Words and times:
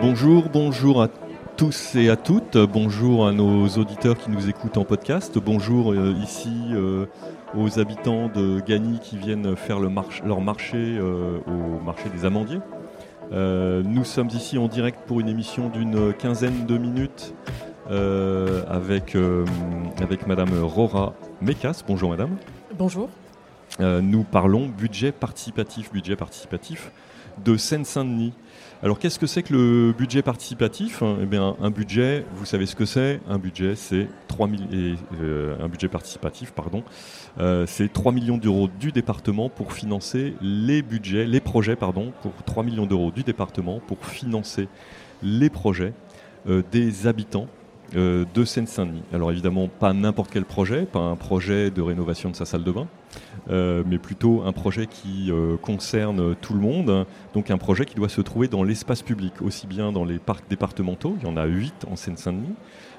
Bonjour, 0.00 0.48
bonjour 0.48 1.02
à 1.02 1.08
tous 1.56 1.96
et 1.96 2.08
à 2.08 2.14
toutes. 2.14 2.56
Bonjour 2.56 3.26
à 3.26 3.32
nos 3.32 3.66
auditeurs 3.66 4.16
qui 4.16 4.30
nous 4.30 4.48
écoutent 4.48 4.76
en 4.76 4.84
podcast. 4.84 5.38
Bonjour 5.38 5.92
euh, 5.92 6.14
ici 6.22 6.52
euh, 6.70 7.06
aux 7.56 7.80
habitants 7.80 8.28
de 8.28 8.60
Gagny 8.60 9.00
qui 9.00 9.18
viennent 9.18 9.56
faire 9.56 9.80
le 9.80 9.90
leur 10.24 10.40
marché 10.40 10.76
euh, 10.76 11.38
au 11.48 11.82
marché 11.82 12.10
des 12.10 12.24
amandiers. 12.24 12.60
nous 13.32 14.04
sommes 14.04 14.28
ici 14.28 14.56
en 14.56 14.68
direct 14.68 15.00
pour 15.08 15.18
une 15.18 15.28
émission 15.28 15.68
d'une 15.68 16.14
quinzaine 16.14 16.64
de 16.64 16.78
minutes 16.78 17.34
avec, 17.90 19.16
avec 20.00 20.28
Madame 20.28 20.62
Rora 20.62 21.14
Mekas. 21.42 21.82
Bonjour 21.88 22.10
Madame. 22.10 22.36
Bonjour. 22.78 23.08
nous 23.80 24.22
parlons 24.22 24.68
budget 24.68 25.10
participatif, 25.10 25.90
budget 25.90 26.14
participatif 26.14 26.92
de 27.44 27.56
Seine-Saint-Denis. 27.56 28.32
Alors 28.80 29.00
qu'est-ce 29.00 29.18
que 29.18 29.26
c'est 29.26 29.42
que 29.42 29.52
le 29.52 29.92
budget 29.92 30.22
participatif? 30.22 31.02
Eh 31.20 31.26
bien, 31.26 31.56
un 31.60 31.70
budget, 31.70 32.24
vous 32.34 32.44
savez 32.44 32.64
ce 32.64 32.76
que 32.76 32.84
c'est? 32.84 33.20
Un 33.28 33.38
budget, 33.38 33.74
c'est 33.74 34.06
3 34.28 34.48
euh, 35.20 35.56
un 35.60 35.68
budget 35.68 35.88
participatif, 35.88 36.52
pardon, 36.52 36.84
euh, 37.40 37.66
c'est 37.66 37.92
3 37.92 38.12
millions 38.12 38.38
d'euros 38.38 38.68
du 38.78 38.92
département 38.92 39.48
pour 39.48 39.72
financer 39.72 40.34
les 40.40 40.82
budgets, 40.82 41.26
les 41.26 41.40
projets, 41.40 41.74
pardon, 41.74 42.12
pour 42.22 42.32
3 42.46 42.62
millions 42.62 42.86
d'euros 42.86 43.10
du 43.10 43.24
département 43.24 43.80
pour 43.80 44.04
financer 44.06 44.68
les 45.24 45.50
projets 45.50 45.92
euh, 46.48 46.62
des 46.70 47.08
habitants 47.08 47.48
euh, 47.96 48.26
de 48.34 48.44
Seine-Saint-Denis. 48.44 49.02
Alors 49.14 49.30
évidemment, 49.30 49.66
pas 49.66 49.94
n'importe 49.94 50.30
quel 50.30 50.44
projet, 50.44 50.84
pas 50.84 50.98
un 50.98 51.16
projet 51.16 51.70
de 51.70 51.80
rénovation 51.80 52.28
de 52.28 52.36
sa 52.36 52.44
salle 52.44 52.62
de 52.62 52.70
bain, 52.70 52.86
euh, 53.48 53.82
mais 53.86 53.96
plutôt 53.96 54.42
un 54.42 54.52
projet 54.52 54.86
qui 54.86 55.30
euh, 55.30 55.56
concerne 55.56 56.34
tout 56.36 56.52
le 56.52 56.60
monde, 56.60 57.06
donc 57.32 57.50
un 57.50 57.56
projet 57.56 57.86
qui 57.86 57.94
doit 57.94 58.10
se 58.10 58.20
trouver 58.20 58.46
dans 58.46 58.62
l'espace 58.62 59.00
public, 59.00 59.40
aussi 59.40 59.66
bien 59.66 59.90
dans 59.90 60.04
les 60.04 60.18
parcs 60.18 60.48
départementaux, 60.50 61.16
il 61.18 61.26
y 61.26 61.30
en 61.30 61.38
a 61.38 61.46
8 61.46 61.86
en 61.90 61.96
Seine-Saint-Denis, 61.96 62.54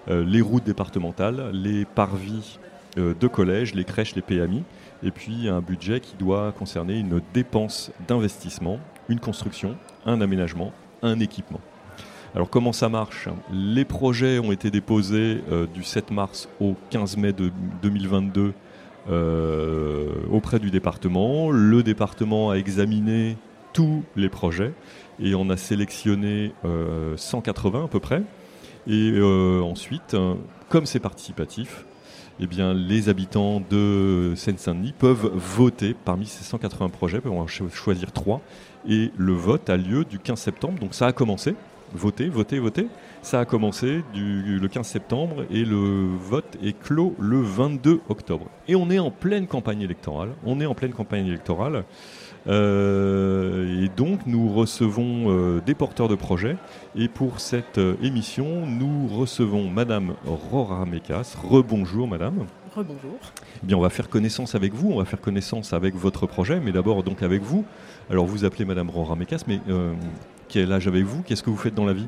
les 0.07 0.41
routes 0.41 0.63
départementales, 0.63 1.51
les 1.53 1.85
parvis 1.85 2.57
de 2.97 3.27
collèges, 3.27 3.75
les 3.75 3.83
crèches, 3.83 4.15
les 4.15 4.23
PMI, 4.23 4.63
et 5.03 5.11
puis 5.11 5.47
un 5.47 5.61
budget 5.61 5.99
qui 5.99 6.15
doit 6.17 6.51
concerner 6.51 6.97
une 6.97 7.21
dépense 7.31 7.91
d'investissement, 8.07 8.79
une 9.07 9.19
construction, 9.19 9.75
un 10.07 10.19
aménagement, 10.21 10.73
un 11.03 11.19
équipement. 11.19 11.59
Alors 12.35 12.49
comment 12.49 12.73
ça 12.73 12.89
marche? 12.89 13.27
Les 13.51 13.85
projets 13.85 14.37
ont 14.37 14.51
été 14.51 14.69
déposés 14.69 15.41
euh, 15.51 15.65
du 15.65 15.83
7 15.83 16.11
mars 16.11 16.47
au 16.61 16.75
15 16.91 17.17
mai 17.17 17.33
de 17.33 17.51
2022 17.81 18.53
euh, 19.09 20.09
auprès 20.31 20.59
du 20.59 20.69
département. 20.69 21.49
Le 21.49 21.81
département 21.81 22.51
a 22.51 22.55
examiné 22.55 23.35
tous 23.73 24.03
les 24.15 24.29
projets 24.29 24.73
et 25.19 25.33
on 25.33 25.49
a 25.49 25.57
sélectionné 25.57 26.53
180 27.15 27.79
euh, 27.79 27.85
à 27.85 27.87
peu 27.87 27.99
près. 27.99 28.21
Et 28.87 29.19
ensuite, 29.61 30.15
comme 30.69 30.85
c'est 30.85 30.99
participatif, 30.99 31.85
eh 32.39 32.47
bien, 32.47 32.73
les 32.73 33.09
habitants 33.09 33.61
de 33.69 34.33
Seine-Saint-Denis 34.35 34.93
peuvent 34.97 35.29
voter 35.35 35.95
parmi 36.05 36.25
ces 36.25 36.43
180 36.43 36.89
projets, 36.89 37.19
peuvent 37.21 37.33
en 37.33 37.45
choisir 37.47 38.11
trois. 38.11 38.41
Et 38.87 39.11
le 39.17 39.33
vote 39.33 39.69
a 39.69 39.77
lieu 39.77 40.05
du 40.05 40.17
15 40.17 40.39
septembre, 40.39 40.79
donc 40.79 40.93
ça 40.93 41.07
a 41.07 41.11
commencé 41.11 41.55
voter, 41.93 42.29
voter, 42.29 42.59
voter. 42.59 42.87
Ça 43.21 43.41
a 43.41 43.45
commencé 43.45 44.03
du, 44.13 44.59
le 44.59 44.67
15 44.67 44.87
septembre 44.87 45.45
et 45.51 45.65
le 45.65 46.07
vote 46.15 46.57
est 46.63 46.77
clos 46.77 47.15
le 47.19 47.41
22 47.41 47.99
octobre. 48.07 48.47
Et 48.67 48.75
on 48.75 48.89
est 48.89 48.99
en 48.99 49.11
pleine 49.11 49.47
campagne 49.47 49.81
électorale. 49.81 50.29
On 50.45 50.61
est 50.61 50.65
en 50.65 50.73
pleine 50.73 50.93
campagne 50.93 51.27
électorale. 51.27 51.83
Euh, 52.47 53.83
et 53.83 53.89
donc 53.89 54.21
nous 54.25 54.53
recevons 54.53 55.25
euh, 55.27 55.61
des 55.65 55.75
porteurs 55.75 56.07
de 56.07 56.15
projets. 56.15 56.55
Et 56.95 57.07
pour 57.07 57.39
cette 57.39 57.77
euh, 57.77 57.95
émission, 58.01 58.65
nous 58.65 59.07
recevons 59.07 59.69
Madame 59.69 60.13
Rora 60.25 60.85
Mekas. 60.85 61.35
Rebonjour 61.43 62.07
Madame. 62.07 62.45
Rebonjour. 62.73 63.17
Eh 63.63 63.65
bien, 63.65 63.77
on 63.77 63.81
va 63.81 63.89
faire 63.89 64.09
connaissance 64.09 64.55
avec 64.55 64.73
vous, 64.73 64.91
on 64.91 64.99
va 64.99 65.05
faire 65.05 65.19
connaissance 65.19 65.73
avec 65.73 65.95
votre 65.95 66.27
projet, 66.27 66.59
mais 66.59 66.71
d'abord 66.71 67.03
donc 67.03 67.23
avec 67.23 67.41
vous. 67.41 67.65
Alors 68.09 68.25
vous 68.25 68.45
appelez 68.45 68.63
Madame 68.63 68.89
Rora 68.89 69.15
Mekas, 69.15 69.43
mais 69.47 69.59
quel 70.49 70.73
âge 70.73 70.87
avez-vous? 70.87 71.21
Qu'est-ce 71.21 71.43
que 71.43 71.49
vous 71.49 71.57
faites 71.57 71.75
dans 71.75 71.85
la 71.85 71.93
vie? 71.93 72.07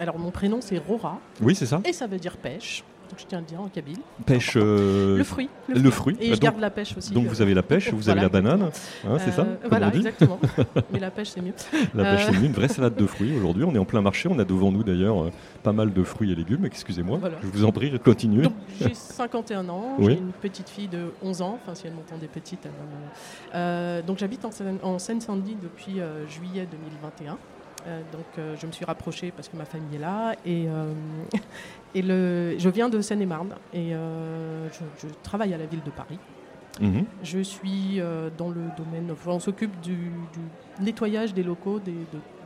Alors 0.00 0.18
mon 0.18 0.30
prénom 0.30 0.58
c'est 0.60 0.78
Rora. 0.78 1.20
Oui, 1.40 1.54
c'est 1.54 1.66
ça. 1.66 1.80
Et 1.84 1.92
ça 1.92 2.06
veut 2.06 2.18
dire 2.18 2.36
pêche. 2.36 2.82
Donc 3.10 3.20
je 3.20 3.26
tiens 3.26 3.38
à 3.38 3.40
le 3.42 3.46
dire 3.46 3.60
en 3.60 3.68
kabyle. 3.68 3.98
Pêche. 4.24 4.54
Euh, 4.56 5.18
le 5.18 5.24
fruit. 5.24 5.50
Le, 5.68 5.90
fruit. 5.90 6.16
Et 6.20 6.34
je 6.34 6.40
garde 6.40 6.58
la 6.58 6.70
pêche 6.70 6.96
aussi. 6.96 7.12
Donc 7.12 7.26
vous 7.26 7.42
avez 7.42 7.52
la 7.52 7.62
pêche, 7.62 7.92
vous 7.92 8.08
avez 8.08 8.22
la 8.22 8.30
banane, 8.30 8.70
hein, 9.06 9.18
c'est 9.18 9.30
ça 9.30 9.42
euh, 9.42 9.56
Voilà, 9.68 9.94
exactement. 9.94 10.40
Mais 10.92 10.98
la 10.98 11.10
pêche 11.10 11.28
c'est 11.28 11.42
mieux. 11.42 11.52
La 11.94 12.04
pêche 12.04 12.24
c'est 12.24 12.34
euh. 12.34 12.40
mieux, 12.40 12.46
une 12.46 12.52
vraie 12.52 12.68
salade 12.68 12.96
de 12.96 13.06
fruits 13.06 13.36
aujourd'hui. 13.36 13.64
On 13.64 13.74
est 13.74 13.78
en 13.78 13.84
plein 13.84 14.00
marché, 14.00 14.28
on 14.30 14.38
a 14.38 14.44
devant 14.44 14.72
nous 14.72 14.82
d'ailleurs 14.82 15.30
pas 15.62 15.72
mal 15.72 15.92
de 15.92 16.02
fruits 16.02 16.32
et 16.32 16.34
légumes. 16.34 16.64
Excusez-moi, 16.64 17.20
je 17.42 17.46
vous 17.48 17.64
en 17.64 17.72
prie, 17.72 17.98
continuez. 18.00 18.48
J'ai 18.80 18.94
51 18.94 19.68
ans, 19.68 19.96
j'ai 20.00 20.12
une 20.12 20.32
petite 20.32 20.70
fille 20.70 20.88
de 20.88 21.12
11 21.22 21.42
ans, 21.42 21.58
enfin 21.62 21.74
si 21.74 21.86
elle 21.86 21.94
m'entendait 21.94 22.26
petite. 22.26 22.66
donc 24.06 24.18
j'habite 24.18 24.44
en 24.44 24.98
Seine-Saint-Denis 24.98 25.56
depuis 25.62 26.00
juillet 26.28 26.66
2021. 26.70 27.36
Euh, 27.86 28.00
donc 28.12 28.24
euh, 28.38 28.56
je 28.60 28.66
me 28.66 28.72
suis 28.72 28.84
rapprochée 28.84 29.32
parce 29.34 29.48
que 29.48 29.56
ma 29.56 29.64
famille 29.66 29.96
est 29.96 30.00
là 30.00 30.34
et, 30.46 30.64
euh, 30.68 30.92
et 31.94 32.02
le, 32.02 32.56
je 32.58 32.68
viens 32.70 32.88
de 32.88 33.00
Seine-et-Marne 33.00 33.54
et 33.74 33.90
je, 33.90 35.08
travaille 35.22 35.52
à 35.54 35.58
la 35.58 35.66
ville 35.66 35.82
de 35.84 35.90
Paris. 35.90 36.18
Mhm. 36.80 37.04
Je 37.22 37.38
suis 37.38 38.00
dans 38.36 38.48
le 38.48 38.62
domaine, 38.76 39.14
on 39.26 39.38
s'occupe 39.38 39.80
du, 39.80 40.10
nettoyage 40.80 41.32
des 41.32 41.44
locaux 41.44 41.78
de, 41.78 41.92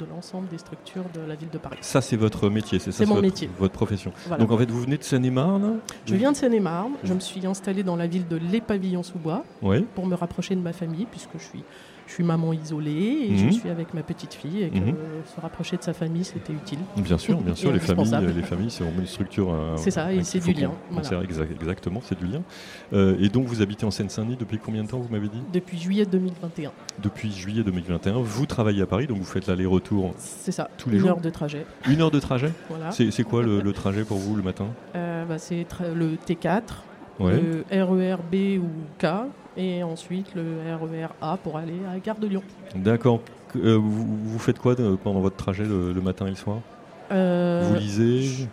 l'ensemble 0.05 0.49
des 0.49 0.59
structures 0.59 1.05
de 1.15 1.21
la 1.21 1.35
ville 1.35 1.49
de 1.49 1.57
Paris. 1.57 1.79
Ça, 1.81 2.03
c'est 2.03 2.17
votre 2.17 2.51
métier, 2.51 2.79
c'est 2.79 2.91
ça 2.91 2.99
C'est 2.99 3.07
mon 3.07 3.15
votre, 3.15 3.27
métier. 3.27 3.49
Votre 3.59 3.73
profession. 3.73 4.13
Donc 4.39 4.51
en 4.51 4.59
fait, 4.59 4.71
vous 4.71 4.83
venez 4.83 4.99
de 4.99 5.03
Seine-et-Marne 5.03 5.79
Je 6.05 6.15
viens 6.15 6.33
de 6.33 6.37
Seine-et-Marne. 6.37 6.93
Je 7.05 7.15
me 7.15 7.21
suis 7.21 7.47
installée 7.47 7.83
dans 7.83 7.97
la 7.97 8.07
ville 8.07 8.29
de 8.29 8.37
Les 8.37 8.61
Pavillons-sous-Bois 8.61 9.45
pour 9.95 10.07
me 10.07 10.15
rapprocher 10.15 10.57
de 10.57 10.61
ma 10.61 10.75
famille 10.75 11.07
puisque 11.07 11.39
je 11.39 11.45
suis 11.45 11.65
je 12.09 12.15
suis 12.15 12.25
maman 12.25 12.55
isolée 12.55 13.29
et 13.31 13.37
je 13.37 13.45
mhm. 13.45 13.53
suis 13.53 13.69
avec 13.69 13.93
ma 13.93 14.03
petite 14.03 14.33
fille 14.33 14.63
et 14.63 14.71
que 14.71 14.79
mhm. 14.79 14.97
se 15.27 15.41
rapprocher 15.41 15.77
de 15.77 15.83
sa 15.83 15.93
famille, 15.93 16.25
c'était 16.25 16.55
utile. 16.55 16.79
Bien 16.97 17.19
sûr, 17.19 17.39
bien 17.41 17.55
sûr, 17.55 17.71
les 17.71 17.79
familles, 17.79 18.33
les 18.35 18.43
familles, 18.43 18.71
c'est 18.71 18.83
vraiment 18.83 19.01
une 19.01 19.07
structure. 19.07 19.53
Euh, 19.53 19.77
c'est 19.77 19.91
ça, 19.91 20.13
et 20.13 20.25
c'est 20.25 20.41
du 20.41 20.53
lien. 20.53 20.73
exactement, 21.61 22.01
c'est 22.03 22.19
du 22.19 22.27
lien. 22.27 22.43
Euh, 22.95 23.19
et 23.21 23.29
donc, 23.29 23.47
vous 23.47 23.61
habitez 23.61 23.85
en 23.85 23.91
Seine-Saint-Denis 23.91 24.37
depuis 24.37 24.59
combien 24.59 24.83
de 24.85 24.89
temps, 24.89 24.99
vous 24.99 25.13
m'avez 25.13 25.29
dit? 25.29 25.43
Depuis 25.53 25.79
juillet 25.79 26.07
2021. 26.07 26.73
Depuis 27.03 27.31
juillet 27.31 27.63
2021, 27.63 28.21
vous 28.23 28.47
travaillez 28.47 28.83
à 28.83 28.87
Paris, 28.87 29.07
donc 29.07 29.19
vous 29.19 29.25
faites 29.25 29.47
l'aller-retour. 29.47 30.15
C'est 30.17 30.53
ça. 30.53 30.71
Tous 30.79 30.89
les 30.89 30.99
une 30.99 31.09
heure 31.09 31.21
de 31.21 31.31
trajet. 31.31 31.67
Une 31.87 32.01
heure 32.01 32.11
de 32.11 32.21
trajet? 32.21 32.53
Voilà. 32.71 32.91
C'est 32.91 33.25
quoi 33.25 33.43
le, 33.43 33.73
trajet 33.73 34.05
pour 34.05 34.17
vous 34.17 34.35
le 34.35 34.43
matin? 34.43 34.69
Euh, 34.97 35.27
bah, 35.27 35.39
C'est 35.39 35.67
le 35.95 36.17
T4, 36.17 36.63
le 37.21 37.65
RER 37.71 38.17
B 38.31 38.63
ou 38.63 38.71
K 38.99 39.07
et 39.59 39.83
ensuite 39.83 40.35
le 40.35 40.43
RER 40.81 41.09
A 41.21 41.37
pour 41.37 41.59
aller 41.59 41.75
à 41.89 41.95
la 41.95 42.01
gare 42.01 42.19
de 42.19 42.29
Lyon. 42.29 42.43
D'accord. 42.75 43.21
Euh, 43.57 43.79
vous, 43.81 44.39
faites 44.39 44.59
quoi 44.59 44.77
pendant 45.03 45.21
votre 45.21 45.37
trajet 45.37 45.65
le, 45.65 46.01
matin 46.01 46.27
et 46.27 46.31
le 46.31 46.37
soir? 46.37 46.59
Euh, 47.11 47.67
Vous 47.69 47.77
lisez 47.77 48.49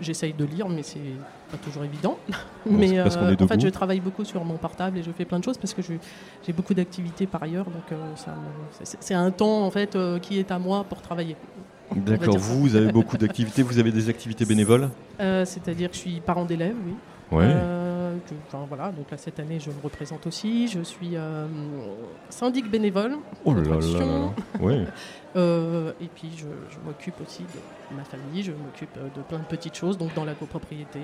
J'essaye 0.00 0.34
de 0.34 0.44
lire, 0.44 0.68
mais 0.68 0.82
c'est 0.82 0.98
pas 1.50 1.56
toujours 1.56 1.84
évident. 1.84 2.18
mais 2.66 2.98
euh, 2.98 3.06
en 3.40 3.46
fait, 3.46 3.60
je 3.60 3.68
travaille 3.68 4.00
beaucoup 4.00 4.24
sur 4.24 4.44
mon 4.44 4.56
portable 4.56 4.98
et 4.98 5.02
je 5.02 5.10
fais 5.10 5.24
plein 5.24 5.38
de 5.38 5.44
choses 5.44 5.58
parce 5.58 5.72
que 5.72 5.82
j'ai 5.82 6.52
beaucoup 6.52 6.74
d'activités 6.74 7.26
par 7.26 7.42
ailleurs. 7.42 7.66
Donc 7.66 7.98
c'est 9.00 9.14
un 9.14 9.30
temps 9.30 9.64
en 9.64 9.70
fait 9.70 9.96
qui 10.20 10.38
est 10.38 10.50
à 10.50 10.58
moi 10.58 10.84
pour 10.84 11.00
travailler. 11.00 11.36
D'accord. 11.94 12.38
Vous, 12.38 12.60
vous 12.60 12.76
avez 12.76 12.90
beaucoup 12.90 13.16
d'activités. 13.16 13.62
Vous 13.62 13.78
avez 13.78 13.92
des 13.92 14.08
activités 14.08 14.44
bénévoles? 14.44 14.90
C'est-à-dire 15.18 15.88
que 15.88 15.96
je 15.96 16.00
suis 16.00 16.20
parent 16.20 16.44
d'élèves, 16.44 16.76
oui. 16.84 16.94
Ouais 17.30 17.54
voilà, 18.68 18.92
donc 18.92 19.10
là 19.10 19.16
cette 19.16 19.40
année 19.40 19.58
je 19.60 19.70
me 19.70 19.80
représente 19.82 20.26
aussi. 20.26 20.68
Je 20.68 20.80
suis 20.80 21.16
euh, 21.16 21.46
syndic 22.28 22.70
bénévole. 22.70 23.16
Oh 23.44 23.54
là 23.54 23.62
là, 23.62 23.76
euh, 25.36 25.92
et 26.00 26.08
puis 26.14 26.30
je, 26.36 26.46
m'occupe 26.84 27.14
aussi 27.20 27.42
de 27.42 27.96
ma 27.96 28.04
famille, 28.04 28.42
je 28.42 28.52
m'occupe 28.52 28.96
euh, 28.98 29.08
de 29.16 29.22
plein 29.22 29.38
de 29.38 29.44
petites 29.44 29.74
choses, 29.74 29.96
donc 29.98 30.14
dans 30.14 30.24
la 30.24 30.34
copropriété. 30.34 31.00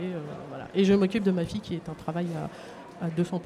voilà. 0.48 0.69
Et 0.75 0.84
je 0.84 0.94
m'occupe 0.94 1.22
de 1.22 1.31
ma 1.31 1.44
fille 1.44 1.60
qui 1.60 1.75
est 1.75 1.88
un 1.88 1.94
travail 1.94 2.26
à, 3.00 3.06
à 3.06 3.08
200%. 3.08 3.40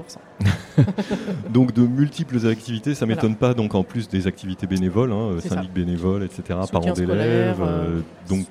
donc 1.51 1.73
de 1.73 1.83
multiples 1.83 2.47
activités, 2.47 2.95
ça 2.95 3.07
m'étonne 3.07 3.37
pas. 3.37 3.55
Donc 3.55 3.75
en 3.75 3.85
plus 3.85 4.09
des 4.09 4.27
activités 4.27 4.67
bénévoles, 4.67 5.13
hein, 5.13 5.39
syndic 5.41 5.73
bénévole, 5.73 6.25
etc., 6.25 6.59
parents 6.71 6.93
d'élèves, 6.93 7.63
donc 8.29 8.47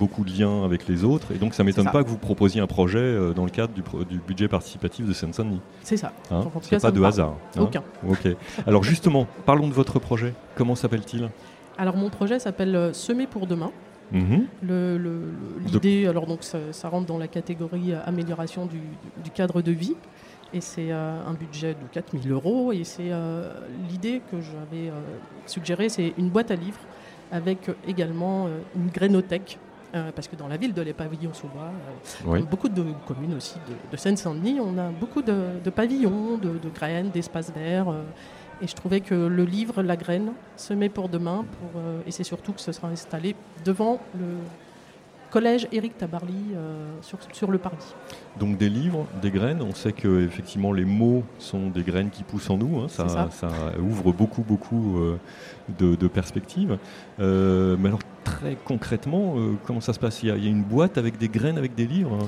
beaucoup 0.00 0.24
de 0.24 0.30
liens 0.30 0.64
avec 0.64 0.88
les 0.88 1.04
autres. 1.04 1.30
Et 1.30 1.38
donc, 1.38 1.52
ça 1.54 1.62
ne 1.62 1.66
m'étonne 1.66 1.90
pas 1.90 2.02
que 2.02 2.08
vous 2.08 2.16
proposiez 2.16 2.60
un 2.60 2.66
projet 2.66 2.98
euh, 2.98 3.34
dans 3.34 3.44
le 3.44 3.50
cadre 3.50 3.74
du, 3.74 3.82
du 4.06 4.18
budget 4.18 4.48
participatif 4.48 5.06
de 5.06 5.12
Seine-Saint-Denis. 5.12 5.60
C'est 5.82 5.98
ça. 5.98 6.12
Hein 6.30 6.42
pas 6.80 6.90
de 6.90 7.02
hasard. 7.02 7.34
Hein 7.56 7.60
Aucun. 7.60 7.84
ok. 8.08 8.34
Alors, 8.66 8.82
justement, 8.82 9.26
parlons 9.44 9.68
de 9.68 9.74
votre 9.74 9.98
projet. 9.98 10.32
Comment 10.56 10.74
s'appelle-t-il? 10.74 11.28
Alors, 11.76 11.96
mon 11.96 12.08
projet 12.08 12.38
s'appelle 12.38 12.74
euh, 12.74 12.92
Semer 12.94 13.26
pour 13.26 13.46
demain. 13.46 13.70
Mhm. 14.12 14.46
L'idée, 15.66 16.08
alors 16.08 16.26
donc 16.26 16.40
ça, 16.42 16.88
rentre 16.88 17.06
dans 17.06 17.18
la 17.18 17.28
catégorie 17.28 17.92
euh, 17.92 18.00
amélioration 18.04 18.66
du, 18.66 18.80
cadre 19.34 19.60
de 19.60 19.70
vie. 19.70 19.96
Et 20.52 20.60
c'est 20.60 20.90
un 20.90 21.32
budget 21.38 21.74
de 21.74 21.86
4000 21.92 22.32
euros. 22.32 22.72
Et 22.72 22.82
c'est 22.82 23.12
l'idée 23.88 24.20
que 24.32 24.38
j'avais 24.40 24.90
suggérée, 25.46 25.88
c'est 25.88 26.12
une 26.18 26.28
boîte 26.28 26.50
à 26.50 26.56
livres 26.56 26.80
avec 27.30 27.70
également 27.86 28.48
une 28.74 28.90
grainothèque 29.92 30.14
parce 30.14 30.28
que 30.28 30.36
dans 30.36 30.48
la 30.48 30.56
ville 30.56 30.74
de 30.74 30.82
Les 30.82 30.92
Pavillons-sous-Bois, 30.92 32.42
beaucoup 32.42 32.68
de 32.68 32.84
communes 33.06 33.34
aussi 33.34 33.56
de, 33.90 33.96
Seine-Saint-Denis, 33.96 34.60
on 34.60 34.78
a 34.78 34.90
beaucoup 34.90 35.22
de, 35.22 35.70
pavillons, 35.70 36.38
de, 36.38 36.58
graines, 36.74 37.10
d'espaces 37.10 37.52
verts. 37.52 37.94
et 38.62 38.66
je 38.66 38.74
trouvais 38.74 39.00
que 39.00 39.14
le 39.14 39.44
livre, 39.44 39.82
la 39.82 39.96
graine, 39.96 40.32
se 40.56 40.74
met 40.74 40.88
pour 40.88 41.08
demain, 41.08 41.44
pour, 41.58 41.80
et 42.06 42.10
c'est 42.10 42.24
surtout 42.24 42.52
que 42.52 42.60
ce 42.60 42.72
sera 42.72 42.88
installé 42.88 43.34
devant 43.64 44.00
le, 44.14 44.26
collège 45.30 45.68
Éric 45.72 45.96
Tabarly 45.96 46.54
euh, 46.54 46.90
sur, 47.02 47.18
sur, 47.32 47.50
le 47.50 47.58
parvis. 47.58 47.94
Donc 48.38 48.58
des 48.58 48.68
livres, 48.68 49.06
des 49.22 49.30
graines. 49.30 49.62
On 49.62 49.74
sait 49.74 49.92
que 49.92 50.24
effectivement 50.24 50.72
les 50.72 50.84
mots 50.84 51.22
sont 51.38 51.68
des 51.70 51.82
graines 51.82 52.10
qui 52.10 52.22
poussent 52.22 52.50
en 52.50 52.58
nous. 52.58 52.80
Hein. 52.80 52.88
Ça, 52.88 53.28
ça. 53.30 53.48
ouvre 53.80 54.12
beaucoup 54.12 54.42
beaucoup 54.42 54.98
euh, 54.98 55.16
de, 55.78 56.08
perspectives. 56.08 56.78
Euh, 57.20 57.76
mais 57.78 57.88
alors 57.88 58.00
très 58.24 58.56
concrètement, 58.64 59.36
comment 59.64 59.80
ça 59.80 59.92
se 59.92 59.98
passe? 59.98 60.22
Il 60.22 60.28
y, 60.28 60.32
a, 60.32 60.50
une 60.50 60.62
boîte 60.62 60.98
avec 60.98 61.16
des 61.16 61.28
graines, 61.28 61.58
avec 61.58 61.74
des 61.74 61.86
livres. 61.86 62.18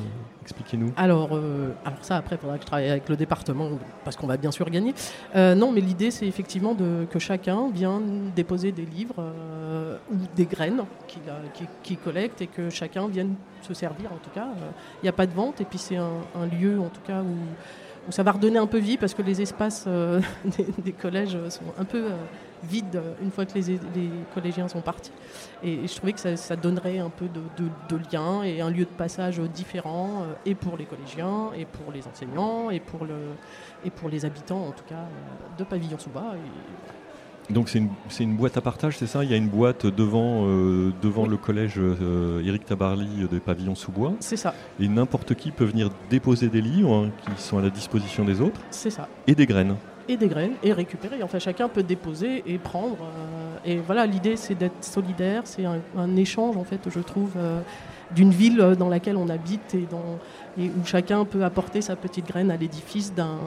Expliquez-nous. 0.42 0.92
Alors, 0.96 1.30
euh, 1.32 1.70
alors 1.84 1.98
ça, 2.02 2.16
après, 2.16 2.34
il 2.34 2.38
faudra 2.38 2.56
que 2.56 2.62
je 2.62 2.66
travaille 2.66 2.90
avec 2.90 3.08
le 3.08 3.16
département, 3.16 3.70
parce 4.04 4.16
qu'on 4.16 4.26
va 4.26 4.36
bien 4.36 4.50
sûr 4.50 4.68
gagner. 4.70 4.92
Euh, 5.36 5.54
non, 5.54 5.70
mais 5.70 5.80
l'idée, 5.80 6.10
c'est 6.10 6.26
effectivement 6.26 6.74
de, 6.74 7.06
que 7.08 7.20
chacun 7.20 7.70
vienne 7.70 8.32
déposer 8.34 8.72
des 8.72 8.84
livres 8.84 9.14
euh, 9.18 9.96
ou 10.10 10.16
des 10.34 10.46
graines 10.46 10.82
qu'il 11.84 11.98
collecte 11.98 12.42
et 12.42 12.48
que 12.48 12.70
chacun 12.70 13.06
vienne 13.06 13.34
se 13.62 13.72
servir, 13.72 14.12
en 14.12 14.16
tout 14.16 14.30
cas. 14.34 14.48
Il 15.00 15.04
n'y 15.04 15.08
a 15.08 15.12
pas 15.12 15.26
de 15.26 15.32
vente, 15.32 15.60
et 15.60 15.64
puis 15.64 15.78
c'est 15.78 15.96
un, 15.96 16.46
lieu, 16.60 16.80
en 16.80 16.88
tout 16.88 17.02
cas, 17.06 17.22
où, 17.22 18.10
ça 18.10 18.24
va 18.24 18.32
redonner 18.32 18.58
un 18.58 18.66
peu 18.66 18.78
vie, 18.78 18.96
parce 18.96 19.14
que 19.14 19.22
les 19.22 19.40
espaces 19.40 19.86
des, 20.84 20.92
collèges 20.92 21.38
sont 21.50 21.62
un 21.78 21.84
peu 21.84 22.06
vide 22.68 23.02
une 23.22 23.30
fois 23.30 23.46
que 23.46 23.54
les, 23.54 23.78
collégiens 24.34 24.68
sont 24.68 24.80
partis. 24.80 25.12
Et, 25.62 25.86
je 25.86 25.94
trouvais 25.96 26.12
que 26.12 26.36
ça, 26.36 26.56
donnerait 26.56 26.98
un 26.98 27.10
peu 27.10 27.26
de, 27.28 27.96
lien 28.12 28.42
et 28.42 28.60
un 28.60 28.70
lieu 28.70 28.84
de 28.84 28.90
passage 28.90 29.40
différent, 29.40 30.22
euh, 30.22 30.34
et 30.46 30.54
pour 30.54 30.76
les 30.76 30.84
collégiens, 30.84 31.50
et 31.56 31.64
pour 31.64 31.92
les 31.92 32.06
enseignants, 32.06 32.70
et 32.70 32.80
pour, 32.80 33.04
le, 33.04 33.14
et 33.84 33.90
pour 33.90 34.08
les 34.08 34.24
habitants, 34.24 34.66
en 34.66 34.72
tout 34.72 34.84
cas, 34.88 34.94
euh, 34.94 35.58
de 35.58 35.64
Pavillon-sous-Bas. 35.64 36.34
Donc 37.50 37.68
c'est 37.68 37.78
une, 37.78 37.90
une, 38.20 38.36
boîte 38.36 38.56
à 38.56 38.60
partage, 38.60 38.96
c'est 38.96 39.06
ça? 39.06 39.24
Il 39.24 39.30
y 39.30 39.34
a 39.34 39.36
une 39.36 39.48
boîte 39.48 39.86
devant, 39.86 40.46
euh, 40.46 40.92
devant 41.02 41.26
le 41.26 41.36
collège 41.36 41.78
Éric 42.44 42.64
Tabarly 42.64 43.26
des 43.28 43.40
pavillons 43.40 43.74
sous 43.74 43.90
bois. 43.90 44.12
C'est 44.20 44.36
ça. 44.36 44.54
Et 44.78 44.88
n'importe 44.88 45.34
qui 45.34 45.50
peut 45.50 45.64
venir 45.64 45.90
déposer 46.08 46.48
des 46.48 46.60
livres 46.60 46.94
hein, 46.94 47.10
qui 47.24 47.42
sont 47.42 47.58
à 47.58 47.62
la 47.62 47.70
disposition 47.70 48.24
des 48.24 48.40
autres. 48.40 48.60
C'est 48.70 48.90
ça. 48.90 49.08
Et 49.26 49.34
des 49.34 49.46
graines 49.46 49.76
et 50.08 50.16
des 50.16 50.28
graines 50.28 50.54
et 50.62 50.72
récupérer. 50.72 51.22
Enfin, 51.22 51.38
chacun 51.38 51.68
peut 51.68 51.82
déposer 51.82 52.42
et 52.46 52.58
prendre. 52.58 52.96
Euh, 53.00 53.56
et 53.64 53.76
voilà, 53.78 54.06
l'idée, 54.06 54.36
c'est 54.36 54.54
d'être 54.54 54.84
solidaire. 54.84 55.42
C'est 55.44 55.64
un, 55.64 56.16
échange, 56.16 56.56
en 56.56 56.64
fait, 56.64 56.80
je 56.88 57.00
trouve, 57.00 57.32
euh, 57.36 57.60
d'une 58.14 58.30
ville 58.30 58.58
dans 58.78 58.88
laquelle 58.88 59.16
on 59.16 59.28
habite 59.28 59.74
et, 59.74 59.86
dans, 59.90 60.18
et, 60.58 60.68
où 60.68 60.84
chacun 60.84 61.24
peut 61.24 61.44
apporter 61.44 61.80
sa 61.80 61.96
petite 61.96 62.26
graine 62.26 62.50
à 62.50 62.56
l'édifice 62.56 63.14
d'un. 63.14 63.38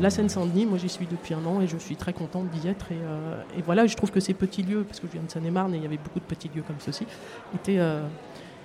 La 0.00 0.10
Seine-Saint-Denis, 0.10 0.66
moi, 0.66 0.78
j'y 0.78 0.88
suis 0.88 1.06
depuis 1.06 1.34
un 1.34 1.44
an 1.44 1.60
et 1.60 1.66
je 1.66 1.76
suis 1.76 1.96
très 1.96 2.12
contente 2.12 2.48
d'y 2.50 2.68
être. 2.68 2.92
Et, 2.92 2.96
euh, 2.96 3.42
et, 3.58 3.62
voilà, 3.62 3.86
je 3.86 3.96
trouve 3.96 4.10
que 4.10 4.20
ces 4.20 4.34
petits 4.34 4.62
lieux, 4.62 4.84
parce 4.84 5.00
que 5.00 5.06
je 5.06 5.12
viens 5.12 5.22
de 5.22 5.30
Seine-et-Marne 5.30 5.74
et 5.74 5.78
il 5.78 5.82
y 5.82 5.86
avait 5.86 5.98
beaucoup 5.98 6.20
de 6.20 6.24
petits 6.24 6.50
lieux 6.54 6.64
comme 6.66 6.76
ceci, 6.78 7.06
étaient, 7.54 7.80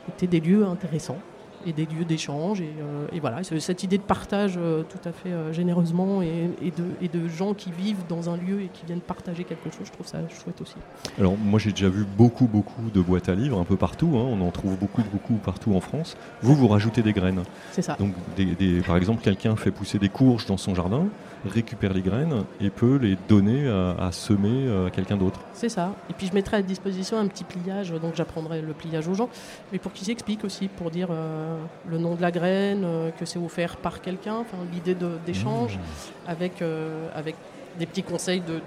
étaient 0.10 0.28
des 0.28 0.40
lieux 0.40 0.66
intéressants 0.66 1.20
et 1.68 1.74
des 1.74 1.86
lieux 1.86 2.06
d'échange. 2.06 2.62
Et, 2.62 2.72
euh, 2.82 3.20
voilà, 3.20 3.44
cette 3.44 3.84
idée 3.84 3.98
de 3.98 4.04
partage 4.04 4.56
euh, 4.58 4.84
tout 4.84 5.08
à 5.08 5.12
fait 5.12 5.30
euh, 5.30 5.52
généreusement 5.52 6.22
et, 6.22 6.50
de, 6.62 6.86
et, 7.02 7.10
de, 7.10 7.28
gens 7.28 7.54
qui 7.54 7.72
vivent 7.72 8.04
dans 8.08 8.30
un 8.30 8.38
lieu 8.38 8.62
et 8.62 8.70
qui 8.74 8.86
viennent 8.86 9.02
partager 9.02 9.44
quelque 9.44 9.70
chose, 9.70 9.86
je 9.86 9.92
trouve 9.92 10.08
ça 10.08 10.20
chouette 10.30 10.62
aussi. 10.62 10.76
Alors 11.20 11.38
moi 11.38 11.60
j'ai 11.60 11.72
déjà 11.72 11.90
vu 11.90 12.06
beaucoup 12.06 12.48
beaucoup 12.48 12.90
de 12.94 13.02
boîtes 13.02 13.28
à 13.28 13.36
livres 13.36 13.60
un 13.60 13.66
peu 13.66 13.76
partout, 13.76 14.14
hein. 14.16 14.26
on 14.26 14.42
en 14.42 14.52
trouve 14.52 14.78
beaucoup 14.78 15.04
beaucoup 15.12 15.36
partout 15.36 15.76
en 15.76 15.82
France. 15.82 16.16
Vous, 16.42 16.56
vous 16.56 16.68
rajoutez 16.68 17.02
des 17.02 17.14
graines. 17.14 17.44
C'est 17.72 17.82
ça. 17.82 17.98
Donc 18.00 18.14
des, 18.38 18.82
par 18.82 18.96
exemple 18.96 19.22
quelqu'un 19.22 19.56
fait 19.56 19.72
pousser 19.72 20.00
des 20.00 20.10
courges 20.10 20.46
dans 20.46 20.58
son 20.58 20.74
jardin, 20.74 21.08
récupère 21.46 21.94
les 21.94 22.02
graines 22.02 22.44
et 22.62 22.70
peut 22.70 22.96
les 22.96 23.18
donner 23.28 23.68
à, 23.68 24.12
semer 24.12 24.88
à 24.88 24.90
quelqu'un 24.90 25.18
d'autre. 25.18 25.42
C'est 25.54 25.70
ça. 25.70 25.94
Et 26.10 26.14
puis 26.14 26.28
je 26.28 26.34
mettrai 26.34 26.58
à 26.58 26.62
disposition 26.62 27.18
un 27.18 27.28
petit 27.28 27.44
pliage, 27.44 27.92
donc 27.92 28.16
j'apprendrai 28.16 28.62
le 28.62 28.74
pliage 28.74 29.08
aux 29.08 29.14
gens, 29.14 29.30
mais 29.72 29.80
pour 29.80 29.92
qu'ils 29.92 30.08
s'expliquent 30.08 30.46
aussi, 30.46 30.68
pour 30.68 30.92
dire 30.92 31.10
euh, 31.12 31.57
le 31.90 31.98
nom 31.98 32.16
de 32.16 32.22
la 32.22 32.32
graine, 32.32 32.84
euh, 32.86 33.12
que 33.12 33.26
c'est 33.26 33.40
offert 33.40 33.78
par 33.78 34.02
quelqu'un, 34.02 34.36
enfin 34.36 34.58
l'idée 34.72 34.96
d'échange 35.26 35.78
mmh. 35.78 36.30
avec, 36.30 36.62
euh, 36.62 37.08
avec 37.16 37.36
des 37.80 37.86
petits 37.86 38.04
conseils 38.04 38.42
de, 38.42 38.62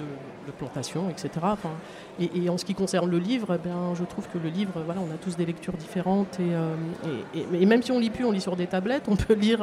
plantation, 0.58 1.08
etc. 1.08 1.30
Enfin, 1.44 1.70
et, 2.18 2.48
en 2.48 2.58
ce 2.58 2.64
qui 2.64 2.74
concerne 2.74 3.08
le 3.08 3.18
livre, 3.18 3.54
eh 3.54 3.68
bien, 3.68 3.94
je 3.94 4.02
trouve 4.02 4.28
que 4.28 4.38
le 4.38 4.48
livre, 4.48 4.82
voilà, 4.84 5.00
on 5.00 5.14
a 5.14 5.16
tous 5.16 5.36
des 5.36 5.46
lectures 5.46 5.74
différentes 5.74 6.40
et, 6.40 7.38
et, 7.56 7.66
même 7.66 7.84
si 7.84 7.92
on 7.92 8.00
lit 8.00 8.10
plus, 8.10 8.24
on 8.24 8.32
lit 8.32 8.40
sur 8.40 8.56
des 8.56 8.66
tablettes, 8.66 9.04
on 9.06 9.14
peut 9.14 9.34
lire, 9.34 9.60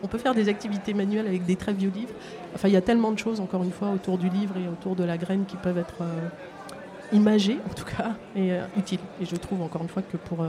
on 0.00 0.06
peut 0.06 0.18
faire 0.18 0.36
des 0.36 0.48
activités 0.48 0.94
manuelles 0.94 1.26
avec 1.26 1.44
des 1.44 1.56
très 1.56 1.72
vieux 1.72 1.90
livres. 1.90 2.14
Enfin, 2.54 2.68
il 2.68 2.74
y 2.74 2.76
a 2.76 2.80
tellement 2.80 3.10
de 3.10 3.18
choses, 3.18 3.40
encore 3.40 3.64
une 3.64 3.72
fois, 3.72 3.88
autour 3.88 4.16
du 4.16 4.28
livre 4.28 4.54
et 4.58 4.68
autour 4.68 4.94
de 4.94 5.02
la 5.02 5.18
graine 5.18 5.44
qui 5.44 5.56
peuvent 5.56 5.78
être 5.78 6.04
imagées, 7.12 7.58
en 7.68 7.74
tout 7.74 7.86
cas, 7.96 8.12
et 8.36 8.52
utiles. 8.76 9.00
Et 9.20 9.24
je 9.24 9.34
trouve 9.34 9.62
encore 9.62 9.82
une 9.82 9.88
fois 9.88 10.02
que 10.02 10.16
pour 10.18 10.46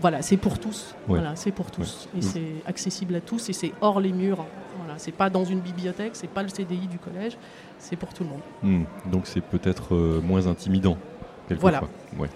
voilà, 0.00 0.22
c'est 0.22 0.36
pour 0.36 0.58
tous. 0.58 0.94
Voilà, 1.06 1.34
c'est 1.36 1.52
pour 1.52 1.70
tous. 1.70 2.08
Et 2.16 2.22
c'est 2.22 2.52
accessible 2.66 3.14
à 3.16 3.20
tous 3.20 3.48
et 3.48 3.52
c'est 3.52 3.72
hors 3.80 4.00
les 4.00 4.12
murs. 4.12 4.44
Voilà, 4.78 4.98
c'est 4.98 5.12
pas 5.12 5.30
dans 5.30 5.44
une 5.44 5.60
bibliothèque, 5.60 6.12
c'est 6.14 6.30
pas 6.30 6.42
le 6.42 6.48
CDI 6.48 6.86
du 6.86 6.98
collège, 6.98 7.36
c'est 7.78 7.96
pour 7.96 8.14
tout 8.14 8.24
le 8.24 8.30
monde. 8.30 8.40
Hmm. 8.62 9.10
Donc 9.10 9.26
c'est 9.26 9.40
peut-être 9.40 9.94
euh, 9.94 10.20
moins 10.20 10.46
intimidant. 10.46 10.96
Voilà. 11.56 11.82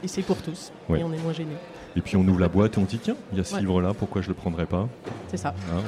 Et 0.03 0.09
c'est 0.09 0.23
pour 0.23 0.39
tous. 0.39 0.73
Et 0.91 1.03
on 1.05 1.13
est 1.13 1.23
moins 1.23 1.33
gêné. 1.33 1.55
Et 1.95 2.01
puis 2.01 2.17
on 2.17 2.27
ouvre 2.27 2.41
la 2.41 2.49
boîte 2.49 2.79
et 2.79 2.81
on 2.81 2.85
dit 2.85 2.99
tiens, 2.99 3.17
il 3.33 3.39
y 3.39 3.41
a 3.41 3.45
ce 3.45 3.59
livre-là, 3.59 3.93
pourquoi 3.93 4.23
je 4.23 4.29
le 4.29 4.35
prendrais 4.35 4.67
pas? 4.67 4.89
C'est 5.29 5.37
ça. 5.37 5.55
Hein, 5.71 5.83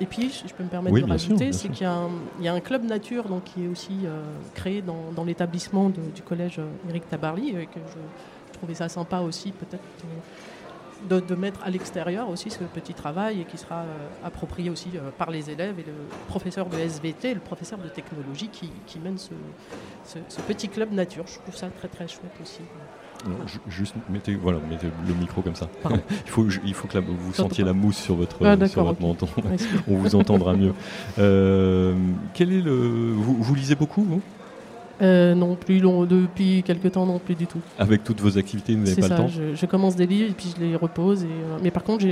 et, 0.00 0.06
puis, 0.06 0.30
je 0.30 0.54
peux 0.54 0.64
me 0.64 0.68
permettre 0.70 0.96
de 0.96 1.04
rajouter, 1.04 1.52
c'est 1.52 1.68
qu'il 1.68 1.86
y, 2.40 2.48
a 2.48 2.54
un 2.54 2.60
club 2.60 2.84
nature 2.84 3.28
donc, 3.28 3.44
qui 3.44 3.64
est 3.64 3.68
aussi 3.68 3.92
euh, 4.04 4.22
créé 4.54 4.82
dans, 4.82 5.24
l'établissement 5.24 5.90
du 5.90 6.22
collège 6.22 6.58
euh, 6.58 6.88
Éric 6.88 7.08
Tabarly, 7.08 7.52
que 7.52 7.58
je, 7.74 7.98
trouvais 8.60 8.74
ça 8.74 8.88
sympa 8.88 9.20
aussi, 9.20 9.52
peut-être 9.52 9.82
de, 11.08 11.34
mettre 11.34 11.62
à 11.64 11.70
l'extérieur 11.70 12.28
aussi 12.28 12.50
ce 12.50 12.62
petit 12.64 12.92
travail 12.92 13.40
et 13.40 13.44
qui 13.44 13.56
sera 13.56 13.80
euh, 13.80 14.08
approprié 14.22 14.68
aussi 14.68 14.90
euh, 14.94 15.10
par 15.16 15.30
les 15.30 15.48
élèves 15.50 15.78
et 15.78 15.84
le 15.84 15.94
professeur 16.28 16.66
de 16.66 16.76
SVT, 16.76 17.32
le 17.32 17.40
professeur 17.40 17.78
de 17.78 17.88
technologie 17.88 18.48
qui, 18.48 18.98
mène 18.98 19.16
ce, 19.16 19.30
petit 20.46 20.68
club 20.68 20.92
nature. 20.92 21.24
Je 21.26 21.38
trouve 21.38 21.56
ça 21.56 21.68
très 21.68 21.88
très 21.88 22.06
chouette 22.06 22.36
aussi. 22.42 22.60
juste 23.66 23.94
mettez, 24.10 24.34
voilà, 24.34 24.58
mettez 24.68 24.88
le 25.06 25.14
micro 25.14 25.40
comme 25.40 25.54
ça. 25.54 25.70
il, 25.90 26.30
faut, 26.30 26.46
il 26.64 26.74
faut 26.74 26.86
que 26.86 26.98
vous 26.98 27.32
sentiez 27.32 27.64
la 27.64 27.72
mousse 27.72 27.96
sur 27.96 28.16
votre, 28.16 28.44
ah, 28.44 28.68
sur 28.68 28.84
votre 28.84 29.00
menton. 29.00 29.28
On 29.88 29.96
vous 29.96 30.14
entendra 30.14 30.52
mieux. 30.54 30.74
Euh, 31.18 31.94
quel 32.34 32.52
est 32.52 32.60
le, 32.60 33.12
vous 33.14 33.54
lisez 33.54 33.74
beaucoup, 33.74 34.02
vous? 34.02 34.20
Euh, 35.02 35.34
non 35.34 35.54
plus 35.54 35.78
long, 35.78 36.04
depuis 36.04 36.62
quelques 36.62 36.92
temps, 36.92 37.06
non 37.06 37.18
plus 37.18 37.34
du 37.34 37.46
tout. 37.46 37.60
Avec 37.78 38.04
toutes 38.04 38.20
vos 38.20 38.36
activités, 38.36 38.74
vous 38.74 38.84
n'avez 38.84 39.00
pas 39.00 39.08
le 39.08 39.16
temps 39.16 39.28
je, 39.28 39.54
je, 39.54 39.66
commence 39.66 39.96
des 39.96 40.06
livres 40.06 40.30
et 40.30 40.34
puis 40.34 40.52
je 40.54 40.62
les 40.62 40.76
repose. 40.76 41.24
Et, 41.24 41.26
euh, 41.26 41.58
mais 41.62 41.70
par 41.70 41.84
contre, 41.84 42.04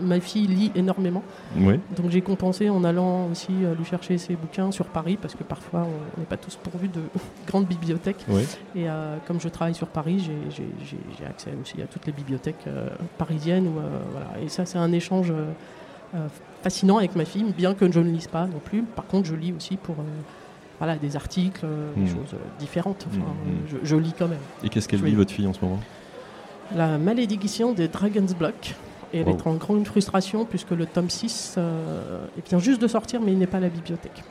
ma 0.00 0.18
fille 0.20 0.46
lit 0.46 0.72
énormément. 0.74 1.22
Donc 1.56 2.10
j'ai 2.10 2.22
compensé 2.22 2.70
en 2.70 2.84
allant 2.84 3.28
aussi 3.30 3.52
euh, 3.62 3.74
lui 3.74 3.84
chercher 3.84 4.16
ses 4.16 4.34
bouquins 4.34 4.70
sur 4.70 4.86
Paris 4.86 5.18
parce 5.20 5.34
que 5.34 5.44
parfois 5.44 5.86
on 6.16 6.20
n'est 6.20 6.26
pas 6.26 6.38
tous 6.38 6.56
pourvus 6.56 6.88
de 6.88 7.00
grandes 7.46 7.66
bibliothèques. 7.66 8.24
Et 8.74 8.86
comme 9.26 9.40
je 9.40 9.48
travaille 9.48 9.74
sur 9.74 9.88
Paris, 9.88 10.30
j'ai 10.50 11.26
accès 11.26 11.50
aussi 11.60 11.82
à 11.82 11.86
toutes 11.86 12.06
les 12.06 12.12
bibliothèques 12.12 12.64
parisiennes. 13.18 13.68
voilà. 14.12 14.42
Et 14.42 14.48
ça, 14.48 14.64
c'est 14.64 14.78
un 14.78 14.92
échange 14.92 15.32
fascinant 16.62 16.98
avec 16.98 17.14
ma 17.14 17.24
fille, 17.24 17.44
bien 17.56 17.74
que 17.74 17.90
je 17.90 18.00
ne 18.00 18.10
lise 18.10 18.26
pas 18.26 18.46
non 18.46 18.60
plus. 18.64 18.82
Par 18.82 19.06
contre, 19.06 19.28
je 19.28 19.34
lis 19.34 19.52
aussi 19.52 19.76
pour 19.76 19.96
voilà, 20.80 20.96
des 20.96 21.14
articles, 21.14 21.60
euh, 21.62 21.92
des 21.94 22.02
hmm. 22.02 22.06
choses 22.06 22.34
euh, 22.34 22.38
différentes. 22.58 23.06
Hmm, 23.12 23.18
hmm. 23.18 23.80
Je, 23.84 23.96
lis 23.96 24.14
quand 24.18 24.28
même. 24.28 24.38
Et 24.64 24.70
qu'est-ce 24.70 24.88
qu'elle 24.88 25.02
lit, 25.02 25.14
votre 25.14 25.30
fille, 25.30 25.46
en 25.46 25.52
ce 25.52 25.60
moment? 25.60 25.78
La 26.74 26.96
malédiction 26.96 27.72
des 27.72 27.86
Dragon's 27.86 28.34
Block. 28.34 28.74
Et 29.12 29.18
elle 29.18 29.28
est 29.28 29.46
en 29.46 29.54
grande 29.54 29.84
frustration 29.84 30.44
puisque 30.44 30.70
le 30.70 30.86
tome 30.86 31.10
6 31.10 31.56
euh, 31.58 32.26
vient 32.48 32.60
juste 32.60 32.80
de 32.80 32.86
sortir, 32.86 33.20
mais 33.20 33.32
il 33.32 33.38
n'est 33.38 33.48
pas 33.48 33.56
à 33.56 33.60
la 33.60 33.68
bibliothèque. 33.68 34.22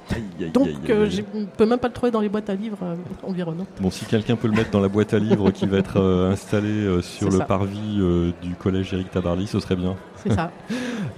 Donc, 0.53 0.69
je 0.87 1.21
ne 1.37 1.45
peux 1.45 1.65
même 1.65 1.79
pas 1.79 1.89
le 1.89 1.93
trouver 1.93 2.11
dans 2.11 2.21
les 2.21 2.29
boîtes 2.29 2.49
à 2.49 2.55
livres 2.55 2.95
environnantes. 3.23 3.67
Bon, 3.81 3.91
si 3.91 4.05
quelqu'un 4.05 4.37
peut 4.37 4.47
le 4.47 4.53
mettre 4.53 4.71
dans 4.71 4.79
la 4.79 4.87
boîte 4.87 5.13
à 5.13 5.19
livres 5.19 5.51
qui 5.51 5.67
va 5.67 5.79
être 5.79 5.99
installée 6.31 7.01
sur 7.01 7.29
le 7.29 7.39
parvis 7.39 7.99
du 8.41 8.55
collège 8.55 8.93
Éric 8.93 9.11
Tabarly, 9.11 9.47
ce 9.47 9.59
serait 9.59 9.75
bien. 9.75 9.97
C'est 10.15 10.31
ça. 10.31 10.49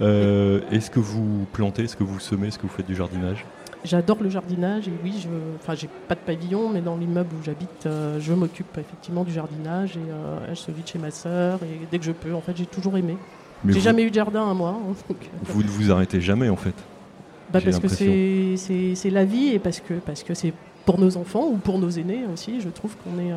est-ce 0.00 0.90
que 0.90 1.00
vous 1.00 1.46
plantez, 1.52 1.84
est-ce 1.84 1.96
que 1.96 2.04
vous 2.04 2.18
semez, 2.18 2.48
est-ce 2.48 2.58
que 2.58 2.66
vous 2.66 2.74
faites 2.74 2.88
du 2.88 2.96
jardinage? 2.96 3.46
J'adore 3.84 4.22
le 4.22 4.30
jardinage 4.30 4.86
et 4.86 4.92
oui, 5.02 5.14
je, 5.20 5.28
enfin, 5.56 5.74
j'ai 5.74 5.88
pas 6.08 6.14
de 6.14 6.20
pavillon, 6.20 6.68
mais 6.68 6.80
dans 6.80 6.96
l'immeuble 6.96 7.34
où 7.34 7.42
j'habite, 7.44 7.86
euh, 7.86 8.20
je 8.20 8.32
m'occupe 8.32 8.78
effectivement 8.78 9.24
du 9.24 9.32
jardinage 9.32 9.96
et 9.96 10.10
euh, 10.10 10.54
celui 10.54 10.82
de 10.82 10.88
chez 10.88 10.98
ma 10.98 11.10
sœur. 11.10 11.58
Et 11.64 11.86
dès 11.90 11.98
que 11.98 12.04
je 12.04 12.12
peux, 12.12 12.32
en 12.32 12.40
fait, 12.40 12.56
j'ai 12.56 12.66
toujours 12.66 12.96
aimé. 12.96 13.16
j'ai 13.66 13.80
jamais 13.80 14.04
eu 14.04 14.10
de 14.10 14.14
jardin 14.14 14.48
à 14.48 14.54
moi. 14.54 14.76
Hein, 14.78 14.94
euh, 15.10 15.14
vous 15.44 15.62
ne 15.62 15.68
vous 15.68 15.90
arrêtez 15.90 16.20
jamais 16.20 16.48
en 16.48 16.56
fait 16.56 16.74
bah 17.52 17.60
parce 17.62 17.78
que 17.80 17.88
c'est, 17.88 18.94
c'est, 18.94 19.10
la 19.10 19.24
vie 19.26 19.48
et 19.48 19.58
parce 19.58 19.80
que, 19.80 19.94
parce 19.94 20.22
que 20.22 20.32
c'est 20.32 20.54
pour 20.84 20.98
nos 20.98 21.16
enfants 21.16 21.46
ou 21.46 21.56
pour 21.56 21.78
nos 21.78 21.90
aînés 21.90 22.24
aussi. 22.32 22.60
Je 22.60 22.68
trouve 22.68 22.96
qu'on 22.96 23.18
est, 23.18 23.32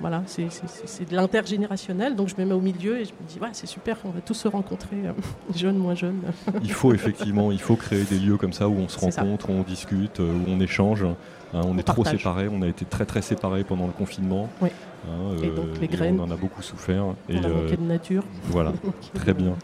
voilà, 0.00 0.22
c'est 0.26 1.08
de 1.08 1.16
l'intergénérationnel. 1.16 2.16
Donc 2.16 2.28
je 2.28 2.34
me 2.38 2.46
mets 2.46 2.54
au 2.54 2.60
milieu 2.60 3.00
et 3.00 3.04
je 3.04 3.10
me 3.10 3.28
dis, 3.28 3.38
ouais, 3.40 3.48
c'est 3.52 3.66
super, 3.66 3.96
on 4.04 4.10
va 4.10 4.20
tous 4.20 4.34
se 4.34 4.48
rencontrer, 4.48 4.96
jeunes, 5.56 5.78
moins 5.78 5.94
jeunes. 5.94 6.20
il 6.62 6.72
faut 6.72 6.92
effectivement, 6.92 7.52
il 7.52 7.60
faut 7.60 7.76
créer 7.76 8.04
des 8.04 8.18
lieux 8.18 8.36
comme 8.36 8.52
ça 8.52 8.68
où 8.68 8.74
on 8.74 8.88
se 8.88 8.98
rencontre, 8.98 9.50
où 9.50 9.52
on 9.52 9.62
discute, 9.62 10.18
où 10.18 10.44
on 10.48 10.60
échange. 10.60 11.04
Hein, 11.52 11.62
on, 11.64 11.76
est 11.78 11.82
trop 11.82 12.04
séparés, 12.04 12.48
on 12.50 12.62
a 12.62 12.68
été 12.68 12.84
très 12.84 13.04
très 13.04 13.22
séparés 13.22 13.64
pendant 13.64 13.86
le 13.86 13.92
confinement. 13.92 14.48
Oui. 14.60 14.68
Hein, 15.08 15.36
et 15.42 15.48
donc 15.48 15.80
les 15.80 15.88
graines. 15.88 16.20
On 16.20 16.24
en 16.24 16.30
a 16.30 16.36
beaucoup 16.36 16.62
souffert. 16.62 17.04
On 17.06 17.16
et 17.28 17.38
a 17.38 17.48
manqué 17.48 17.76
de 17.76 17.82
nature. 17.82 18.22
Voilà, 18.44 18.72
très 19.14 19.34
bien. 19.34 19.56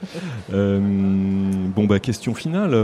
bon, 0.51 1.85
bah, 1.85 2.01
question 2.01 2.35
finale 2.35 2.75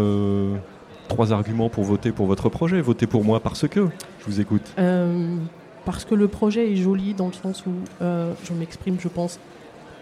trois 1.12 1.32
arguments 1.32 1.68
pour 1.68 1.85
voter 1.85 2.11
pour 2.11 2.26
votre 2.26 2.49
projet. 2.49 2.80
Votez 2.80 3.06
pour 3.06 3.25
moi 3.25 3.40
parce 3.40 3.68
que. 3.68 3.88
Je 4.23 4.26
vous 4.26 4.41
écoute? 4.41 4.73
Euh, 4.79 5.37
parce 5.85 6.05
que 6.05 6.14
le 6.14 6.29
projet 6.29 6.73
est 6.73 6.76
joli 6.76 7.14
dans 7.14 7.26
le 7.26 7.33
sens 7.33 7.64
où 7.67 7.73
euh, 8.00 8.33
je 8.45 8.52
m'exprime, 8.52 8.99
je 9.00 9.09
pense, 9.09 9.38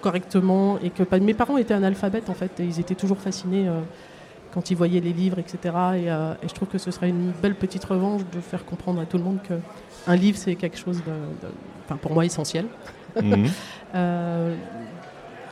correctement 0.03 0.79
et 0.83 0.91
que 0.91 1.03
mes 1.17 1.35
parents 1.35 1.57
étaient 1.57 1.75
analphabètes 1.75 2.31
en 2.31 2.35
fait 2.35 2.61
et 2.61 2.65
ils 2.65 2.81
étaient 2.81 2.95
toujours 2.95 3.19
fascinés 3.19 3.69
euh, 3.69 3.81
quand 4.53 4.71
ils 4.71 4.77
voyaient 4.77 5.01
les 5.01 5.13
livres, 5.13 5.39
etc. 5.39 5.59
Et, 5.97 6.49
je 6.49 6.55
trouve 6.55 6.69
que 6.69 6.79
ce 6.79 6.91
serait 6.91 7.09
une 7.09 7.33
belle 7.43 7.55
petite 7.55 7.85
revanche 7.85 8.23
de 8.33 8.41
faire 8.41 8.65
comprendre 8.65 9.01
à 9.01 9.07
tout 9.07 9.17
le 9.17 9.25
monde 9.25 9.39
qu'un 9.43 10.17
livre 10.17 10.37
c'est 10.37 10.55
quelque 10.55 10.79
chose 10.79 11.03
de, 11.07 11.97
pour 11.97 12.13
moi 12.13 12.25
essentiel. 12.25 12.67
Mhm. 13.21 13.47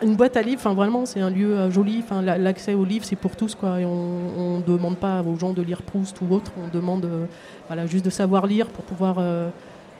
une 0.03 0.17
boîte 0.17 0.37
à 0.37 0.43
livres, 0.43 0.61
enfin 0.61 0.75
vraiment, 0.75 1.07
c'est 1.07 1.21
un 1.21 1.31
lieu 1.31 1.57
euh, 1.57 1.71
joli. 1.71 2.01
Enfin, 2.03 2.23
l'accès 2.23 2.75
aux 2.75 2.85
livres, 2.85 3.05
c'est 3.05 3.17
pour 3.17 3.37
tous, 3.37 3.55
quoi. 3.55 3.81
Et 3.81 3.85
on 3.85 4.59
ne 4.59 4.63
demande 4.63 4.97
pas 4.97 5.23
aux 5.23 5.37
gens 5.37 5.53
de 5.53 5.63
lire 5.63 5.83
Proust 5.83 6.21
ou 6.21 6.33
autre. 6.33 6.53
On 6.63 6.69
demande, 6.69 7.05
euh, 7.05 7.27
voilà, 7.67 7.87
juste 7.87 8.05
de 8.05 8.11
savoir 8.11 8.47
lire 8.47 8.67
pour 8.69 8.85
pouvoir 8.85 9.17
euh, 9.19 9.51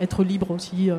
être 0.01 0.25
libre 0.25 0.51
aussi 0.51 0.91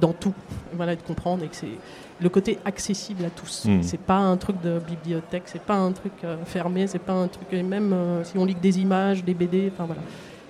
dans 0.00 0.12
tout. 0.12 0.34
Voilà, 0.74 0.96
de 0.96 1.02
comprendre 1.02 1.42
et 1.44 1.48
que 1.48 1.56
c'est 1.56 1.78
le 2.20 2.28
côté 2.28 2.58
accessible 2.64 3.24
à 3.24 3.30
tous. 3.30 3.62
Ce 3.64 3.68
hmm. 3.68 3.82
C'est 3.82 4.00
pas 4.00 4.18
un 4.18 4.36
truc 4.36 4.60
de 4.62 4.78
bibliothèque, 4.78 5.44
c'est 5.46 5.62
pas 5.62 5.76
un 5.76 5.92
truc 5.92 6.12
fermé, 6.44 6.86
c'est 6.86 6.98
pas 6.98 7.14
un 7.14 7.28
truc. 7.28 7.50
même 7.52 7.94
si 8.24 8.36
on 8.36 8.44
lit 8.44 8.54
que 8.54 8.60
des 8.60 8.78
images, 8.78 9.24
des 9.24 9.34
BD, 9.34 9.70
enfin 9.72 9.84
voilà, 9.84 10.02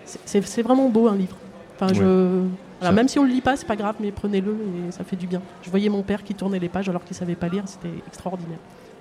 c'est 0.05 0.63
vraiment 0.63 0.89
beau 0.89 1.09
un 1.09 1.17
livre. 1.17 1.37
Enfin, 1.79 1.93
je 1.95 2.45
même 2.93 3.09
si 3.09 3.19
on 3.19 3.23
ne 3.23 3.29
le 3.29 3.35
lit 3.35 3.41
pas, 3.41 3.57
c'est 3.57 3.67
pas 3.67 3.77
grave, 3.77 3.97
mais 4.01 4.13
prenez-le 4.13 4.53
et 4.53 4.93
ça 4.93 5.05
fait 5.05 5.17
du 5.17 5.27
bien. 5.27 5.41
Je 5.63 5.71
voyais 5.71 5.89
mon 5.89 6.03
père 6.03 6.23
qui 6.23 6.35
tournait 6.35 6.59
les 6.59 6.69
pages 6.69 6.89
alors 6.89 7.05
qu'il 7.05 7.17
savait 7.17 7.35
pas 7.35 7.49
lire, 7.49 7.65
c'était 7.67 7.95
extraordinaire. 8.07 8.59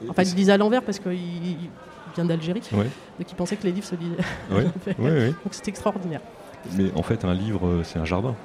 Enfin, 0.10 0.24
il 0.24 0.36
lisait 0.36 0.52
à 0.52 0.58
l'envers 0.58 0.82
parce 0.82 1.00
qu'il 1.00 1.58
vient 2.16 2.26
d'Algérie, 2.26 2.62
donc 2.72 3.32
il 3.32 3.36
pensait 3.36 3.56
que 3.56 3.64
les 3.64 3.72
livres 3.72 3.88
se 3.88 3.96
lisaient. 3.96 4.16
donc 5.44 5.54
c'était 5.54 5.72
extraordinaire. 5.72 6.22
Mais 6.78 6.92
en 6.96 7.04
fait, 7.04 7.24
un 7.26 7.34
livre, 7.34 7.68
euh, 7.68 7.84
c'est 7.84 8.00
un 8.00 8.06
jardin. 8.06 8.36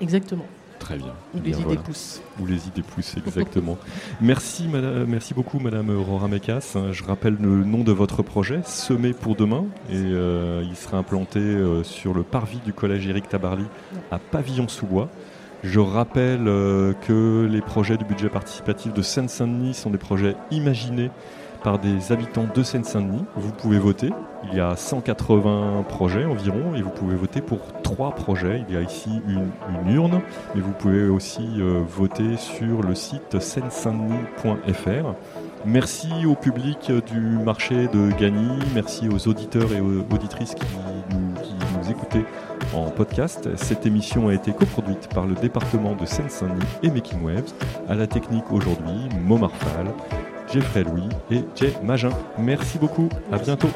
Exactement. 0.00 0.46
Très 0.88 0.96
bien. 0.96 1.12
Ou 1.34 1.42
les 1.44 1.60
idées 1.60 1.76
poussent. 1.76 2.22
Ou 2.40 2.46
les 2.46 2.66
idées 2.66 2.80
poussent, 2.80 3.14
exactement. 3.18 3.76
merci, 4.22 4.66
madame, 4.68 5.04
merci 5.04 5.34
beaucoup, 5.34 5.58
Madame 5.58 5.90
Aurora 5.90 6.28
Mekas. 6.28 6.78
Je 6.92 7.04
rappelle 7.04 7.36
le 7.38 7.62
nom 7.62 7.84
de 7.84 7.92
votre 7.92 8.22
projet, 8.22 8.62
Semer 8.64 9.12
pour 9.12 9.36
demain, 9.36 9.66
et 9.90 9.96
euh, 9.96 10.64
il 10.66 10.74
sera 10.76 10.96
implanté 10.96 11.40
euh, 11.40 11.82
sur 11.82 12.14
le 12.14 12.22
parvis 12.22 12.60
du 12.64 12.72
collège 12.72 13.06
Éric 13.06 13.28
Tabarly 13.28 13.66
à 14.10 14.18
Pavillon-sous-Bois. 14.18 15.10
Je 15.62 15.78
rappelle 15.78 16.48
euh, 16.48 16.94
que 17.06 17.46
les 17.50 17.60
projets 17.60 17.98
du 17.98 18.06
budget 18.06 18.30
participatif 18.30 18.94
de 18.94 19.02
Seine-Saint-Denis 19.02 19.74
sont 19.74 19.90
des 19.90 19.98
projets 19.98 20.36
imaginés 20.50 21.10
par 21.62 21.78
des 21.78 22.12
habitants 22.12 22.46
de 22.54 22.62
Seine-Saint-Denis. 22.62 23.24
Vous 23.36 23.52
pouvez 23.52 23.78
voter. 23.78 24.10
Il 24.50 24.56
y 24.56 24.60
a 24.60 24.76
180 24.76 25.84
projets 25.88 26.24
environ 26.24 26.74
et 26.76 26.82
vous 26.82 26.90
pouvez 26.90 27.16
voter 27.16 27.40
pour 27.40 27.58
trois 27.82 28.12
projets. 28.12 28.64
Il 28.68 28.74
y 28.74 28.78
a 28.78 28.82
ici 28.82 29.10
une, 29.26 29.50
urne, 29.92 30.20
mais 30.54 30.60
vous 30.60 30.72
pouvez 30.72 31.08
aussi 31.08 31.46
euh, 31.58 31.82
voter 31.88 32.36
sur 32.36 32.82
le 32.82 32.94
site 32.94 33.40
seine-saint-denis.fr. 33.40 35.14
Merci 35.64 36.08
au 36.24 36.34
public 36.34 36.92
du 37.12 37.20
marché 37.20 37.88
de 37.88 38.12
Gagny, 38.18 38.58
merci 38.74 39.08
aux 39.08 39.28
auditeurs 39.28 39.72
et 39.72 39.80
aux 39.80 40.00
auditrices 40.14 40.54
qui 40.54 40.64
nous, 41.10 41.90
écoutaient 41.90 42.24
en 42.74 42.90
podcast. 42.90 43.48
Cette 43.56 43.86
émission 43.86 44.28
a 44.28 44.34
été 44.34 44.52
coproduite 44.52 45.08
par 45.14 45.26
le 45.26 45.34
département 45.34 45.94
de 45.94 46.04
Seine-Saint-Denis 46.04 46.66
et 46.82 46.90
Making 46.90 47.22
Waves. 47.22 47.52
À 47.88 47.94
la 47.94 48.06
technique 48.06 48.52
aujourd'hui, 48.52 49.08
Momar 49.24 49.52
Jeffrey 50.52 50.84
Louis 50.84 51.08
et 51.30 51.44
Jay 51.54 51.72
Magin. 51.82 52.10
Merci 52.38 52.78
beaucoup, 52.78 53.08
à 53.32 53.38
bientôt. 53.38 53.68